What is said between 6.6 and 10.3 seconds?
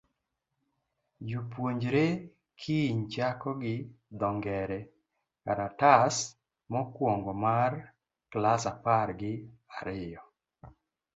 mokuongo mar klas apar gi ariyo.